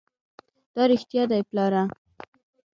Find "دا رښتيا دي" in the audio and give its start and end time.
0.73-1.41